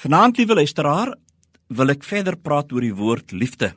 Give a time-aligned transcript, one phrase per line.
[0.00, 1.10] Vanaand, liewe luisteraar,
[1.76, 3.74] wil ek verder praat oor die woord liefde.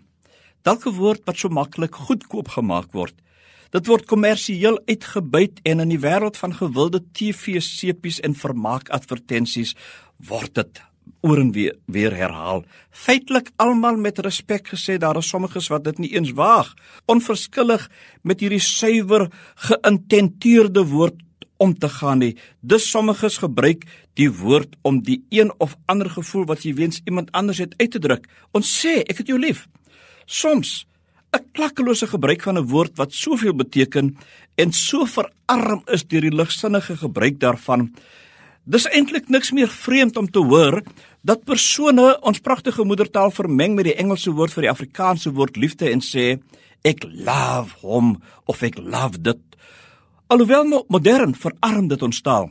[0.63, 3.15] Dalk 'n woord wat so maklik goedkoop gemaak word.
[3.75, 9.75] Dit word kommersieel uitgebuit en in die wêreld van gewilde TV-sepies en vermaakadvertensies
[10.29, 10.81] word dit
[11.21, 12.63] oor en weer weer herhaal.
[12.89, 16.73] Feitelik almal met respek gesê daar is sommiges wat dit nie eens waag
[17.05, 17.89] onverskillig
[18.23, 21.19] met hierdie suiwer geïntenteerde woord
[21.63, 22.33] om te gaan nie.
[22.59, 23.85] Dis sommiges gebruik
[24.19, 27.91] die woord om die een of ander gevoel wat jy wens iemand anders het uit
[27.95, 28.27] te druk.
[28.51, 29.67] Ons sê ek het jou lief.
[30.25, 30.85] Soms
[31.33, 34.17] 'n klakkelose gebruik van 'n woord wat soveel beteken
[34.55, 37.93] en so verarm is deur die ligsinnige gebruik daarvan.
[38.63, 40.83] Dis eintlik niks meer vreemd om te hoor
[41.21, 45.89] dat persone ons pragtige moedertaal vermeng met die Engelse woord vir die Afrikaanse woord liefde
[45.89, 46.39] en sê
[46.81, 49.39] ek love hom of ek love dit
[50.33, 52.47] Alhoewel modern verarm dit ons taal.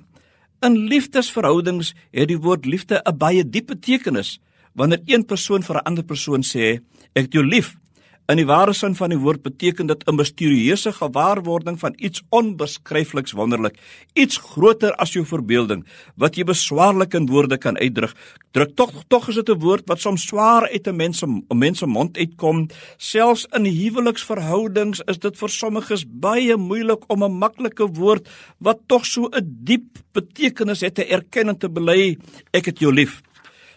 [0.62, 4.38] In liefdesverhoudings het die woord liefde 'n baie diep betekenis.
[4.78, 6.78] Wanneer een persoon vir 'n ander persoon sê,
[7.12, 7.74] "Ek het jou lief,"
[8.30, 13.32] In die ware sin van die woord beteken dit 'n misterieuse gewaarwording van iets onbeskryfliks
[13.32, 13.74] wonderlik,
[14.14, 15.84] iets groter as jou verbeelding
[16.16, 18.14] wat jy beswaarlik in woorde kan uitdruk.
[18.52, 21.86] Druk tog tog is dit 'n woord wat soms swaar uit 'n mens se mense
[21.86, 22.68] mond uitkom.
[22.96, 29.04] Selfs in huweliksverhoudings is dit vir sommiges baie moeilik om 'n maklike woord wat tog
[29.04, 32.16] so 'n diep betekenis het te erken en te bely.
[32.52, 33.20] Ek het jou lief.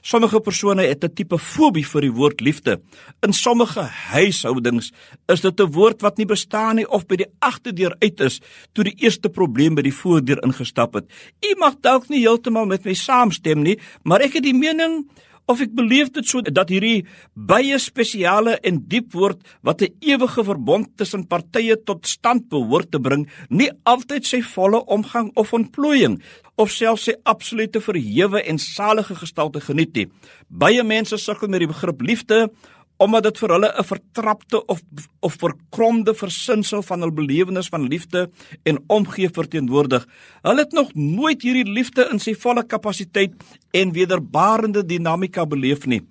[0.06, 2.80] Sommige persone het 'n tipe fobie vir die woord liefde.
[3.26, 3.82] In sommige
[4.14, 4.92] huishoudings
[5.28, 8.42] is dit 'n woord wat nie bestaan nie of by die agterdeur uit is
[8.74, 11.06] toe die eerste probleem by die voordeur ingestap het.
[11.42, 15.10] U mag dalk nie heeltemal met my saamstem nie, maar ek het die mening
[15.48, 20.44] of ek beleef dit so dat hierdie baie spesiale en diep woord wat 'n ewige
[20.44, 26.22] verbond tussen partye tot stand behoort te bring, nie altyd sy volle omgang of ontplooiing
[26.58, 30.08] of selfs sy absolute verhewe en salige gestalte geniet nie.
[30.50, 32.50] Baie mense sukkel met die begrip liefde
[32.98, 34.82] omdat dit vir hulle 'n vertrapte of
[35.20, 38.30] of verkromde versinsel van hul belewenis van liefde
[38.64, 40.08] en omgee verteenwoordig.
[40.42, 43.34] Hulle het nog nooit hierdie liefde in sy volle kapasiteit
[43.72, 46.02] en wederbarende dinamika beleef nie.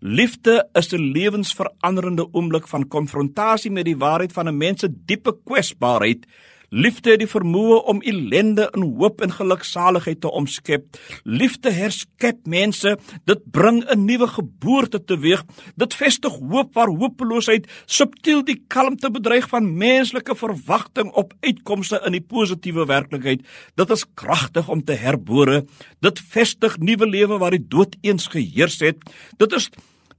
[0.00, 5.36] Liefde is 'n lewensveranderende oomblik van konfrontasie met die waarheid van 'n mens se diepe
[5.44, 6.26] kwesbaarheid
[6.74, 10.98] Liefde het die vermoë om ellende in hoop en geluksaligheid te omskep.
[11.22, 12.96] Liefde herskep mense.
[13.30, 15.44] Dit bring 'n nuwe geboorte teweeg.
[15.76, 22.12] Dit vestig hoop waar hopeloosheid subtiel die kalmte bedreig van menslike verwagting op uitkomste in
[22.12, 23.46] die positiewe werklikheid.
[23.74, 25.64] Dit is kragtig om te herbore.
[26.00, 28.98] Dit vestig nuwe lewe waar die dood eens geheers het.
[29.36, 29.70] Dit is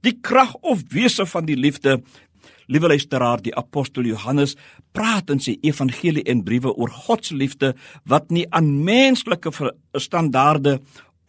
[0.06, 2.02] die krag of wese van die liefde
[2.66, 4.56] Liewe luisteraar, die apostel Johannes
[4.92, 7.74] praat in sy evangelie en briewe oor God se liefde
[8.10, 9.52] wat nie aan menslike
[9.94, 10.80] standaarde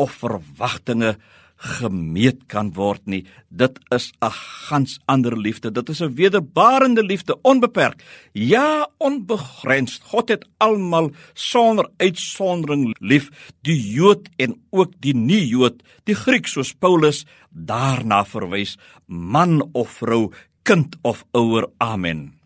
[0.02, 1.16] of verwagtinge
[1.58, 3.24] gemeet kan word nie.
[3.50, 4.32] Dit is 'n
[4.70, 5.72] gans ander liefde.
[5.72, 8.04] Dit is 'n wederbarende liefde, onbeperk.
[8.34, 10.00] Ja, onbegrens.
[10.04, 13.30] God het almal sonder uitsondering lief,
[13.62, 18.78] die Jood en ook die nie-Jood, die Griek soos Paulus daarna verwys,
[19.08, 20.32] man of vrou,
[20.68, 21.64] kind of ouer.
[21.80, 22.37] Amen.